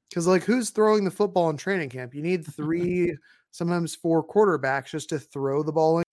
[0.08, 2.14] Because like who's throwing the football in training camp?
[2.14, 3.16] You need three,
[3.50, 6.04] sometimes four quarterbacks just to throw the ball in.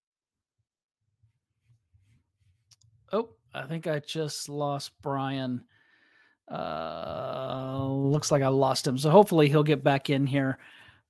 [3.11, 5.65] Oh, I think I just lost Brian.
[6.49, 8.97] Uh, looks like I lost him.
[8.97, 10.57] So hopefully he'll get back in here.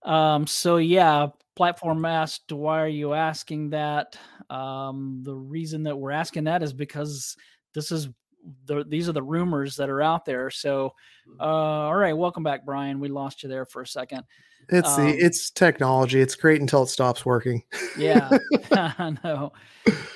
[0.04, 4.18] Um, so yeah, platform asked, why are you asking that?
[4.50, 7.36] Um, the reason that we're asking that is because
[7.74, 8.10] this is
[8.66, 10.50] the these are the rumors that are out there.
[10.50, 10.94] So,
[11.39, 13.00] uh, all right, welcome back, Brian.
[13.00, 14.24] We lost you there for a second.
[14.70, 16.22] It's Um, the it's technology.
[16.22, 17.63] It's great until it stops working.
[17.98, 18.30] Yeah,
[18.72, 19.54] I know.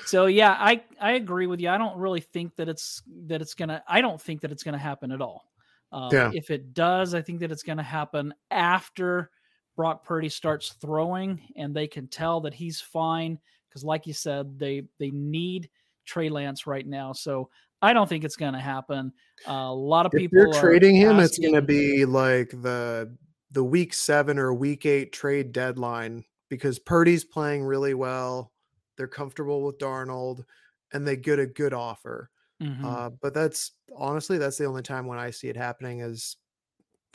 [0.06, 1.68] So yeah, I I agree with you.
[1.68, 3.82] I don't really think that it's that it's gonna.
[3.86, 5.44] I don't think that it's gonna happen at all.
[5.92, 6.30] Um, Yeah.
[6.34, 9.30] If it does, I think that it's gonna happen after
[9.78, 13.38] Brock Purdy starts throwing, and they can tell that he's fine.
[13.68, 15.70] Because, like you said, they they need
[16.04, 17.12] Trey Lance right now.
[17.12, 17.48] So
[17.80, 19.12] I don't think it's gonna happen.
[19.46, 22.50] Uh, a lot of If people you're are trading him, it's going to be like
[22.50, 23.16] the
[23.52, 28.52] the week seven or week eight trade deadline because Purdy's playing really well.
[28.96, 30.44] They're comfortable with Darnold,
[30.92, 32.30] and they get a good offer.
[32.60, 32.84] Mhm.
[32.84, 36.36] Uh, but that's honestly that's the only time when I see it happening is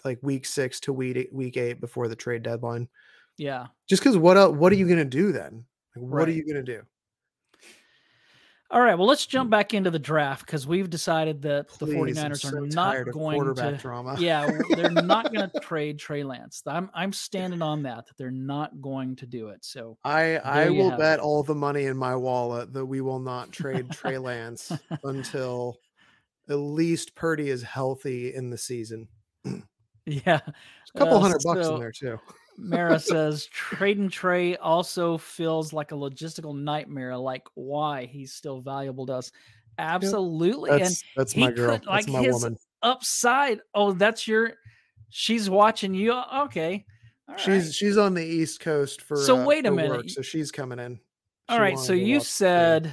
[0.04, 2.88] like week six to week eight, week eight before the trade deadline.
[3.38, 3.68] yeah.
[3.90, 5.66] Just because what else, what are you going to do then?
[5.96, 6.84] Like, what are you going to do?
[8.74, 9.52] All right, well, let's jump mm.
[9.52, 13.12] back into the draft because we've decided that the Please, I'm 49ers so are not
[13.12, 13.80] going quarterback to.
[13.80, 14.16] drama.
[14.18, 16.64] Yeah, they're not going to trade Trey Lance.
[16.66, 19.64] I'm I'm standing on that that they're not going to do it.
[19.64, 21.22] So I I will bet it.
[21.22, 24.72] all the money in my wallet that we will not trade Trey Lance
[25.04, 25.78] until
[26.50, 29.08] at least Purdy is healthy in the season.
[30.26, 30.40] yeah,
[30.96, 32.20] A couple Uh, hundred bucks so- in there too.
[32.58, 37.18] Mara says trading Trey also feels like a logistical nightmare.
[37.18, 39.32] Like why he's still valuable to us.
[39.80, 41.80] Absolutely, and That's that's my girl.
[41.80, 42.58] could- like my his- woman.
[42.84, 43.60] upside.
[43.74, 44.54] Oh, that's your.
[45.10, 46.14] She's watching you.
[46.14, 46.86] Okay,
[47.28, 47.74] All She's right.
[47.74, 50.78] she's on the East Coast for So uh, wait a minute, work, so she's coming
[50.80, 51.00] in.
[51.50, 51.78] All right.
[51.80, 52.92] So you said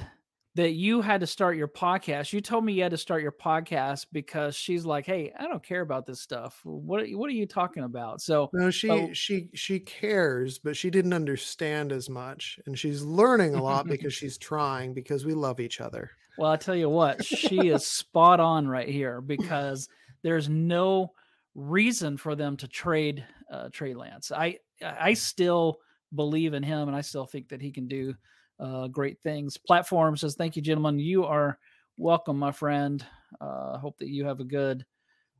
[0.55, 2.33] that you had to start your podcast.
[2.33, 5.63] You told me you had to start your podcast because she's like, "Hey, I don't
[5.63, 6.59] care about this stuff.
[6.63, 11.13] What what are you talking about?" So no, she she she cares, but she didn't
[11.13, 15.79] understand as much, and she's learning a lot because she's trying because we love each
[15.79, 16.11] other.
[16.37, 19.87] Well, I tell you what, she is spot on right here because
[20.21, 21.11] there's no
[21.55, 24.31] reason for them to trade uh, Trey Lance.
[24.31, 25.79] I I still
[26.13, 28.15] believe in him, and I still think that he can do
[28.61, 29.57] uh, great things.
[29.57, 30.99] Platform says, "Thank you, gentlemen.
[30.99, 31.57] You are
[31.97, 33.05] welcome, my friend.
[33.39, 34.85] Uh, hope that you have a good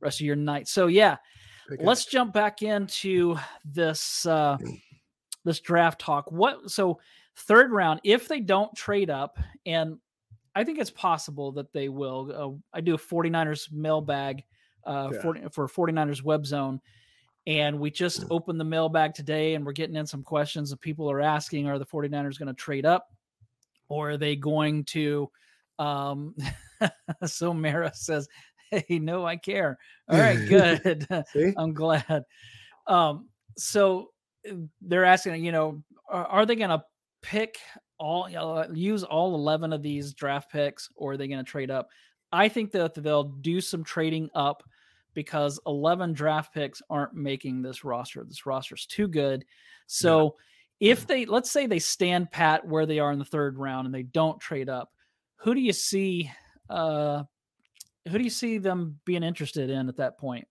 [0.00, 1.16] rest of your night." So yeah,
[1.80, 4.58] let's jump back into this uh,
[5.44, 6.30] this draft talk.
[6.30, 6.98] What so
[7.36, 8.00] third round?
[8.04, 9.98] If they don't trade up, and
[10.54, 12.60] I think it's possible that they will.
[12.74, 14.42] Uh, I do a 49ers mailbag
[14.84, 15.20] uh, yeah.
[15.50, 16.80] for, for 49ers Webzone
[17.46, 21.10] and we just opened the mailbag today and we're getting in some questions that people
[21.10, 23.08] are asking Are the 49ers going to trade up
[23.88, 25.30] or are they going to?
[25.78, 26.36] Um,
[27.26, 28.28] so Mara says,
[28.70, 29.78] Hey, no, I care.
[30.08, 31.06] All right, good.
[31.56, 32.24] I'm glad.
[32.86, 34.10] Um, so
[34.80, 36.82] they're asking, you know, are, are they going to
[37.22, 37.58] pick
[37.98, 41.70] all, uh, use all 11 of these draft picks or are they going to trade
[41.70, 41.88] up?
[42.32, 44.62] I think that they'll do some trading up
[45.14, 48.24] because 11 draft picks aren't making this roster.
[48.24, 49.44] This roster is too good.
[49.86, 50.36] So
[50.80, 50.92] yeah.
[50.92, 53.94] if they, let's say they stand pat where they are in the third round and
[53.94, 54.92] they don't trade up,
[55.36, 56.30] who do you see?
[56.70, 57.24] Uh,
[58.08, 60.46] who do you see them being interested in at that point?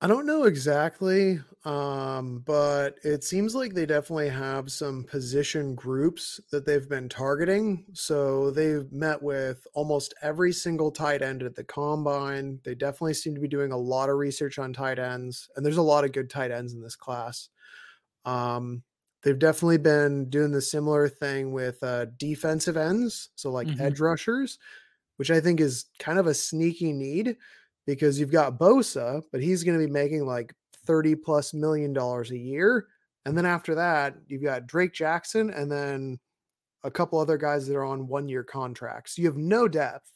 [0.00, 6.40] I don't know exactly, um, but it seems like they definitely have some position groups
[6.50, 7.84] that they've been targeting.
[7.92, 12.58] So they've met with almost every single tight end at the combine.
[12.64, 15.76] They definitely seem to be doing a lot of research on tight ends, and there's
[15.76, 17.48] a lot of good tight ends in this class.
[18.24, 18.82] Um,
[19.22, 23.80] they've definitely been doing the similar thing with uh, defensive ends, so like mm-hmm.
[23.80, 24.58] edge rushers,
[25.16, 27.36] which I think is kind of a sneaky need
[27.86, 30.54] because you've got Bosa, but he's going to be making like
[30.86, 32.86] 30 plus million dollars a year.
[33.24, 36.18] And then after that, you've got Drake Jackson and then
[36.84, 39.14] a couple other guys that are on one year contracts.
[39.14, 40.10] So you have no depth.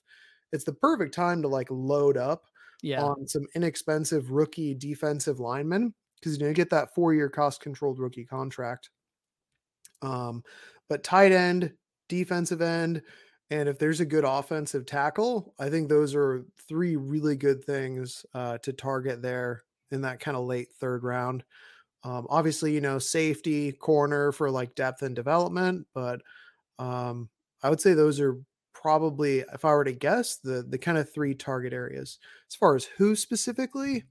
[0.53, 2.45] It's the perfect time to like load up
[2.83, 3.03] yeah.
[3.03, 7.61] on some inexpensive rookie defensive linemen because you know you get that four year cost
[7.61, 8.91] controlled rookie contract.
[10.03, 10.43] Um,
[10.89, 11.73] but tight end,
[12.09, 13.03] defensive end,
[13.51, 18.27] and if there's a good offensive tackle, I think those are three really good things
[18.35, 21.45] uh, to target there in that kind of late third round.
[22.05, 26.23] Um, obviously, you know, safety, corner for like depth and development, but
[26.79, 27.29] um,
[27.63, 28.39] I would say those are
[28.73, 32.19] probably, if I were to guess, the the kind of three target areas.
[32.49, 34.05] As far as who specifically,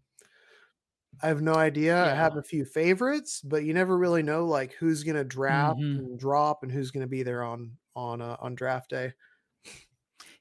[1.23, 1.95] I have no idea.
[1.95, 2.11] Yeah.
[2.11, 5.79] I have a few favorites, but you never really know like who's going to draft
[5.79, 5.99] mm-hmm.
[5.99, 9.13] and drop and who's going to be there on on uh, on draft day.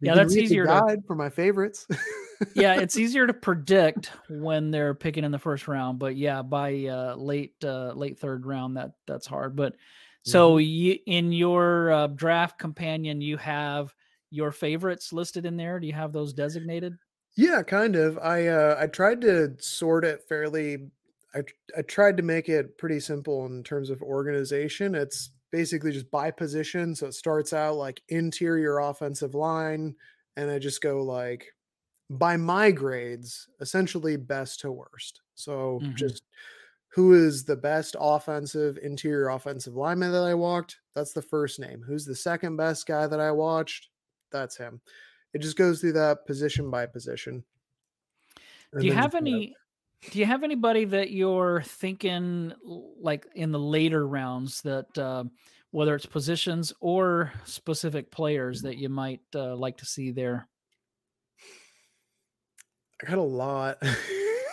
[0.00, 1.86] You yeah, that's easier to for my favorites.
[2.54, 6.86] yeah, it's easier to predict when they're picking in the first round, but yeah, by
[6.86, 9.56] uh, late uh, late third round, that that's hard.
[9.56, 9.74] But
[10.22, 10.60] so mm-hmm.
[10.60, 13.94] you in your uh, draft companion, you have
[14.30, 15.78] your favorites listed in there.
[15.78, 16.96] Do you have those designated?
[17.36, 18.18] Yeah, kind of.
[18.18, 20.88] I uh, I tried to sort it fairly.
[21.34, 21.42] I
[21.76, 24.94] I tried to make it pretty simple in terms of organization.
[24.94, 26.94] It's basically just by position.
[26.94, 29.94] So it starts out like interior offensive line,
[30.36, 31.46] and I just go like
[32.10, 35.22] by my grades, essentially best to worst.
[35.34, 35.94] So mm-hmm.
[35.94, 36.24] just
[36.88, 40.78] who is the best offensive interior offensive lineman that I walked?
[40.94, 41.82] That's the first name.
[41.84, 43.88] Who's the second best guy that I watched?
[44.30, 44.80] That's him.
[45.32, 47.42] It just goes through that position by position.
[48.78, 49.54] Do you have any
[50.10, 52.52] do you have anybody that you're thinking
[53.00, 55.24] like in the later rounds that uh,
[55.70, 60.48] whether it's positions or specific players that you might uh, like to see there?
[63.02, 63.82] I got a lot.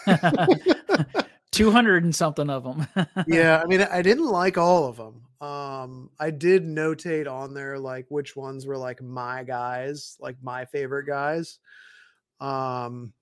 [1.51, 2.87] 200 and something of them.
[3.27, 5.47] yeah, I mean I didn't like all of them.
[5.47, 10.65] Um I did notate on there like which ones were like my guys, like my
[10.65, 11.59] favorite guys.
[12.39, 13.13] Um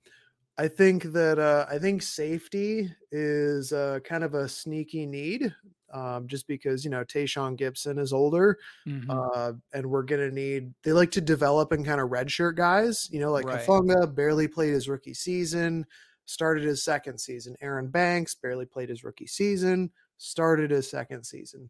[0.60, 5.55] I think that uh, I think safety is uh, kind of a sneaky need,
[5.93, 9.10] um, just because you know Tashaun Gipson is older, mm-hmm.
[9.10, 10.74] uh, and we're gonna need.
[10.84, 13.07] They like to develop and kind of redshirt guys.
[13.10, 13.66] You know, like right.
[13.66, 15.86] Hufanga barely played his rookie season,
[16.26, 17.55] started his second season.
[17.62, 21.70] Aaron Banks barely played his rookie season, started his second season.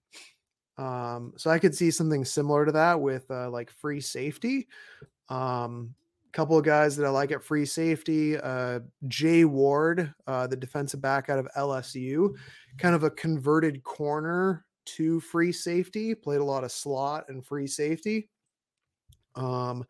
[0.79, 4.67] Um, so I could see something similar to that with uh, like free safety.
[5.29, 5.93] Um,
[6.31, 8.37] couple of guys that I like at free safety.
[8.37, 12.35] Uh, Jay Ward, uh, the defensive back out of LSU,
[12.77, 17.67] kind of a converted corner to free safety, played a lot of slot and free
[17.67, 18.29] safety.
[19.35, 19.85] Um,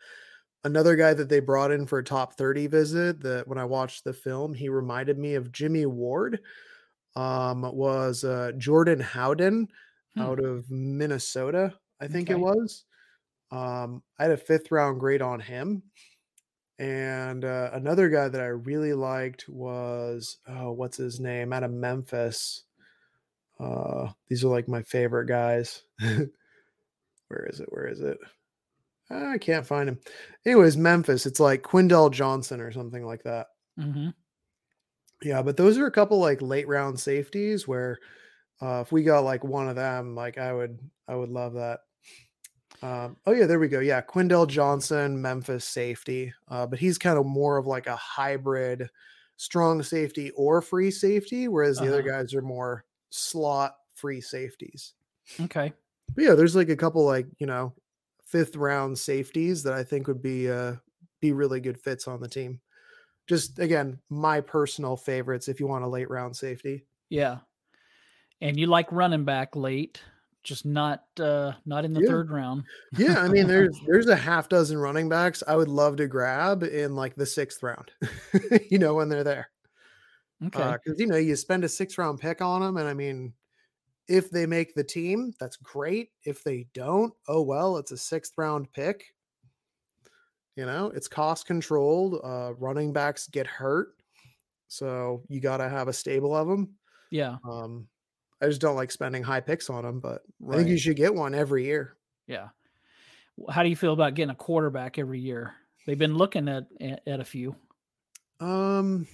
[0.64, 4.04] another guy that they brought in for a top 30 visit that when I watched
[4.04, 6.42] the film, he reminded me of Jimmy Ward.
[7.16, 9.68] Um, was uh, Jordan Howden
[10.16, 10.22] Hmm.
[10.22, 12.86] out of Minnesota, I think it was.
[13.52, 15.84] Um, I had a fifth round grade on him.
[16.80, 21.54] And uh, another guy that I really liked was oh, what's his name?
[21.54, 22.64] Out of Memphis.
[23.60, 25.84] Uh, these are like my favorite guys.
[26.00, 27.68] Where is it?
[27.72, 28.18] Where is it?
[29.10, 30.00] I can't find him.
[30.46, 31.26] Anyways, Memphis.
[31.26, 33.48] It's like Quindell Johnson or something like that.
[33.78, 34.10] hmm
[35.22, 38.00] Yeah, but those are a couple like late round safeties where
[38.62, 41.82] uh, if we got like one of them, like I would, I would love that.
[42.82, 43.80] Um, oh yeah, there we go.
[43.80, 48.90] Yeah, Quindell Johnson, Memphis safety, uh, but he's kind of more of like a hybrid,
[49.38, 52.22] strong safety or free safety, whereas the other Uh-huh.
[52.22, 54.94] guys are more slot free safeties.
[55.42, 55.74] Okay.
[56.16, 57.74] But yeah, there's like a couple like you know
[58.26, 60.76] fifth round safeties that I think would be uh
[61.20, 62.62] be really good fits on the team.
[63.28, 66.86] Just again, my personal favorites if you want a late round safety.
[67.10, 67.40] Yeah.
[68.42, 70.02] And you like running back late,
[70.44, 72.08] just not uh not in the Yeah.
[72.08, 72.64] third round.
[72.98, 76.64] Yeah, I mean there's there's a half dozen running backs I would love to grab
[76.64, 77.92] in like the sixth round.
[78.70, 79.50] you know when they're there.
[80.46, 80.78] Okay.
[80.84, 83.34] because you know you spend a six round pick on them, and I mean,
[84.08, 86.12] if they make the team, that's great.
[86.24, 89.04] If they don't, oh well, it's a sixth round pick.
[90.56, 92.22] You know, it's cost controlled.
[92.24, 93.90] Uh, running backs get hurt,
[94.70, 96.76] so you got to have a stable of them.
[97.12, 97.36] yeah.
[97.44, 97.88] Um,
[98.42, 101.14] I just don't like spending high picks on them, but I think you should get
[101.14, 101.96] one every year.
[102.28, 102.50] Yeah.
[103.50, 105.54] How do you feel about getting a quarterback every year?
[105.86, 107.56] They've been looking at at, at a few.
[108.40, 109.08] Um,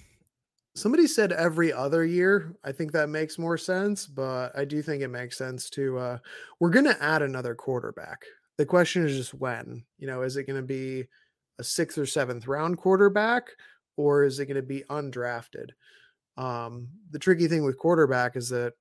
[0.75, 2.55] somebody said every other year.
[2.63, 6.17] I think that makes more sense, but I do think it makes sense to uh
[6.59, 8.23] we're going to add another quarterback.
[8.57, 9.83] The question is just when.
[9.97, 11.05] You know, is it going to be
[11.59, 13.47] a 6th or 7th round quarterback
[13.97, 15.69] or is it going to be undrafted?
[16.37, 18.73] Um the tricky thing with quarterback is that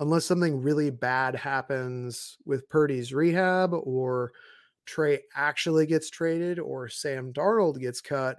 [0.00, 4.32] unless something really bad happens with Purdy's rehab or
[4.86, 8.38] Trey actually gets traded or Sam Darnold gets cut,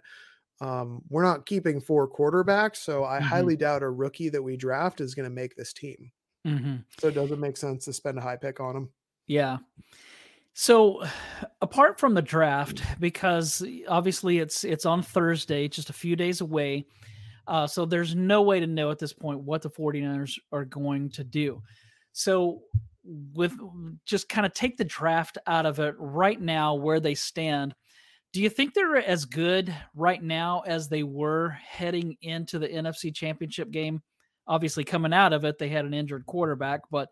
[0.62, 2.78] um, we're not keeping four quarterbacks.
[2.78, 3.30] So I Mhm.
[3.30, 6.12] highly doubt a rookie that we draft is going to make this team.
[6.46, 8.90] hmm So it doesn't make sense to spend a high pick on him.
[9.28, 9.58] Yeah.
[10.54, 11.04] So
[11.62, 16.88] apart from the draft, because obviously it's it's on Thursday, just a few days away.
[17.48, 21.10] Uh, so there's no way to know at this point what the 49ers are going
[21.12, 21.62] to do.
[22.12, 22.62] So
[23.34, 23.54] with
[24.06, 27.74] just kind of take the draft out of it right now where they stand.
[28.34, 33.16] Do you think they're as good right now as they were heading into the NFC
[33.16, 34.02] championship game?
[34.46, 37.10] Obviously, coming out of it, they had an injured quarterback, but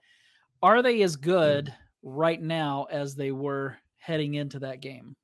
[0.61, 1.73] are they as good
[2.03, 5.15] right now as they were heading into that game?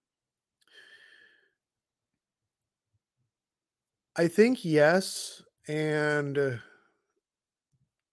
[4.15, 5.41] I think yes.
[5.67, 6.57] And uh,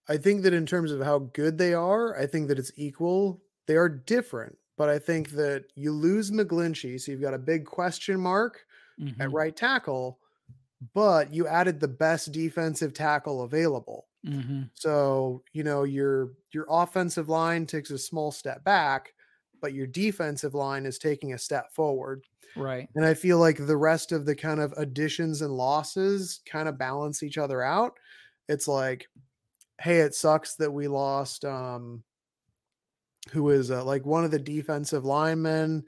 [0.09, 3.43] I think that in terms of how good they are, I think that it's equal.
[3.67, 7.67] They are different, but I think that you lose McGlinchey, so you've got a big
[7.67, 8.65] question mark
[9.21, 10.21] at Mhm, right tackle,
[10.95, 14.09] but you added the best defensive tackle available.
[14.23, 19.15] mhm, So, you know, your your offensive line takes a small step back,
[19.61, 22.25] but your defensive line is taking a step forward.
[22.57, 22.89] Right.
[22.95, 26.79] And I feel like the rest of the kind of additions and losses kind of
[26.79, 27.93] balance each other out.
[28.49, 29.07] It's like,
[29.81, 32.03] hey, it sucks that we lost um
[33.33, 35.85] who is uh, like one of the defensive linemen.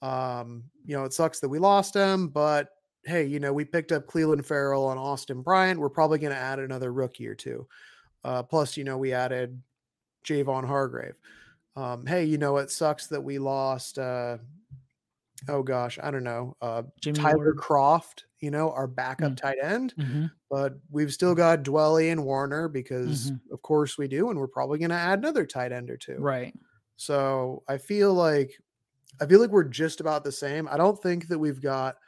[0.00, 2.70] Um, you know, it sucks that we lost him, but
[3.04, 5.78] hey, you know, we picked up Clelin Ferrell and Austin Bryant.
[5.78, 7.66] We're probably going to add another rookie or two.
[8.24, 9.60] Uh, plus, you know, we added
[10.24, 11.14] Javon Hargrave.
[11.76, 13.98] Um, hey, you know, it sucks that we lost.
[13.98, 14.38] Uh,
[15.48, 16.56] oh gosh, I don't know.
[16.60, 16.82] Uh,
[17.14, 17.54] Tyler.
[17.54, 19.36] Kroft, you know, our backup Mm.
[19.36, 23.40] tight end, Mhm, but we've still got Dwelley and Woerner because, Mhm.
[23.52, 26.16] of course, we do, and we're probably going to add another tight end or two.
[26.18, 26.54] Right.
[26.96, 28.58] So I feel like
[29.20, 30.66] I feel like we're just about the same.
[30.68, 31.98] I don't think that we've got.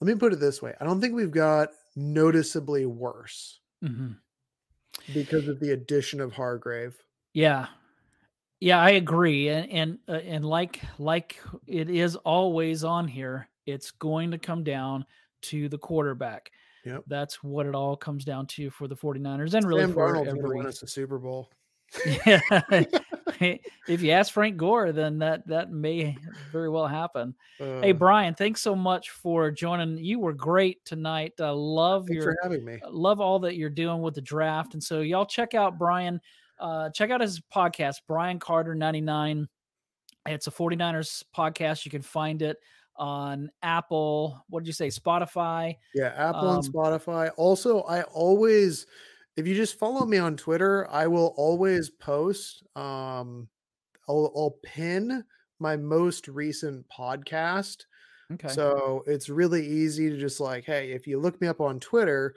[0.00, 4.18] Let me put it this way: I don't think we've got noticeably worse mhm.
[5.14, 6.96] because of the addition of Hargrave.
[7.32, 7.68] Yeah.
[8.60, 9.48] Yeah, I agree.
[9.48, 14.62] And and uh, and like like it is always on here, it's going to come
[14.62, 15.06] down
[15.42, 16.50] to the quarterback.
[16.84, 17.04] Yep.
[17.06, 20.24] That's what it all comes down to for the 49ers and really Sam for Darnold's
[20.24, 21.50] going to every win us a Super Bowl.
[22.06, 22.40] Yeah.
[23.88, 26.16] if you ask Frank Gore, then that that may
[26.52, 27.34] very well happen.
[27.58, 29.98] hey Uh, Brian, thanks so much for joining.
[29.98, 31.32] You were great tonight.
[31.40, 32.78] I love thanks your for having me.
[32.88, 34.74] love all that you're doing with the draft.
[34.74, 36.20] And so y'all check out Brian
[36.60, 39.48] uh, check out his podcast, Brian Carter 99.
[40.26, 41.84] It's a 49ers podcast.
[41.84, 42.58] You can find it
[42.96, 44.44] on Apple.
[44.48, 44.88] What did you say?
[44.88, 45.76] Spotify.
[45.94, 47.30] Yeah, Apple um, and Spotify.
[47.36, 48.86] Also, I always,
[49.36, 52.62] if you just follow me on Twitter, I will always post.
[52.76, 53.48] Um,
[54.08, 55.24] I'll, I'll pin
[55.58, 57.84] my most recent podcast.
[58.34, 58.48] Okay.
[58.48, 62.34] So it's really easy to just like, hey, if you look me up on Twitter,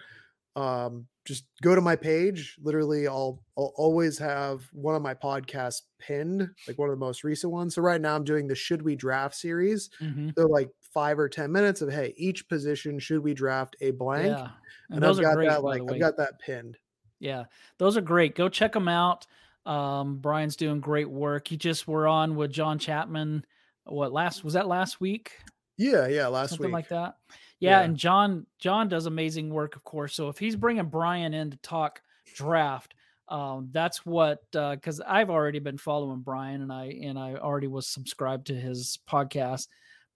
[0.55, 2.57] um, just go to my page.
[2.61, 7.23] Literally, I'll I'll always have one of my podcasts pinned, like one of the most
[7.23, 7.75] recent ones.
[7.75, 9.89] So right now I'm doing the Should We Draft series.
[10.01, 10.31] Mm-hmm.
[10.37, 14.27] So like five or ten minutes of hey, each position should we draft a blank?
[14.27, 14.49] Yeah.
[14.89, 16.77] And, and I've got great, that like I've got that pinned.
[17.19, 17.45] Yeah,
[17.77, 18.35] those are great.
[18.35, 19.25] Go check them out.
[19.65, 21.47] Um, Brian's doing great work.
[21.47, 23.45] He just were on with John Chapman.
[23.85, 25.31] What last was that last week?
[25.77, 26.57] Yeah, yeah, last week.
[26.57, 26.73] Something week.
[26.73, 27.15] like that.
[27.63, 30.13] Yeah, yeah, and John John does amazing work, of course.
[30.15, 32.01] So if he's bringing Brian in to talk
[32.35, 32.93] draft,
[33.29, 37.67] um, that's what because uh, I've already been following Brian and I and I already
[37.67, 39.67] was subscribed to his podcast.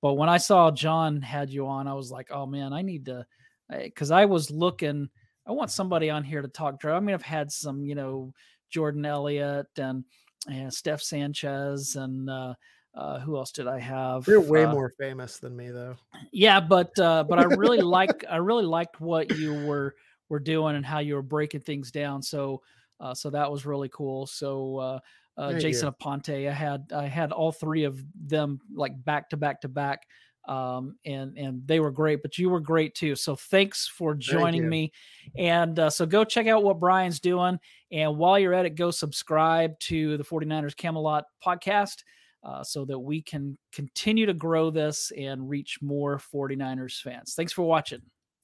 [0.01, 3.05] But when I saw John had you on, I was like, oh man, I need
[3.05, 3.25] to
[3.71, 5.07] because I was looking.
[5.47, 6.97] I want somebody on here to talk draft.
[6.97, 8.33] I mean, I've had some, you know,
[8.69, 10.03] Jordan Elliott and,
[10.49, 12.55] and Steph Sanchez and uh,
[12.97, 14.27] uh, who else did I have?
[14.27, 15.95] You're way uh, more famous than me, though.
[16.31, 19.95] Yeah, but uh, but I really like I really liked what you were
[20.29, 22.21] were doing and how you were breaking things down.
[22.21, 22.61] So
[22.99, 24.25] uh, so that was really cool.
[24.25, 24.99] So uh,
[25.37, 29.61] uh, Jason Aponte, I had I had all three of them like back to back
[29.61, 30.01] to back
[30.47, 32.21] um, and and they were great.
[32.21, 33.15] But you were great too.
[33.15, 34.91] So thanks for joining Thank me.
[35.37, 37.59] And uh, so go check out what Brian's doing.
[37.91, 42.03] And while you're at it, go subscribe to the 49ers Camelot podcast.
[42.43, 47.33] Uh, so that we can continue to grow this and reach more 49ers fans.
[47.35, 47.99] Thanks for watching.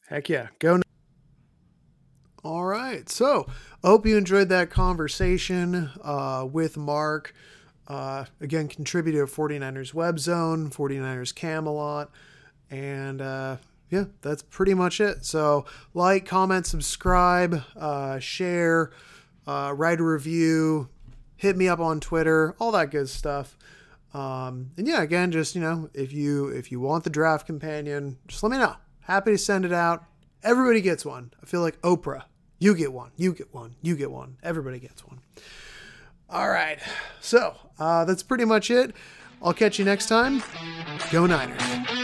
[0.08, 0.48] Heck yeah.
[0.60, 0.82] Go.
[2.44, 3.08] All right.
[3.10, 3.48] So
[3.84, 7.34] hope you enjoyed that conversation uh, with Marc.
[7.88, 12.10] Uh, again, contributor of 49ers Webzone, 49ers Camelot,
[12.70, 13.58] and uh,
[13.90, 15.26] yeah, that's pretty much it.
[15.26, 18.92] So, like, comment, subscribe, uh, share,
[19.46, 20.90] uh, write a review,
[21.36, 23.58] hit me up on Twitter, all that good stuff.
[24.14, 28.18] Um, and yeah, again, just you know, if you if you want the draft companion,
[28.28, 28.76] just let me know.
[29.02, 30.04] Happy to send it out.
[30.44, 31.34] Everybody gets one.
[31.42, 32.24] I feel like Oprah.
[32.60, 33.12] You get one.
[33.18, 33.76] You get one.
[33.82, 34.38] You get one.
[34.44, 35.20] Everybody gets one.
[36.30, 36.80] All right.
[37.20, 38.96] So uh, that's pretty much it.
[39.42, 40.42] I'll catch you next time.
[41.12, 42.03] Go Niners.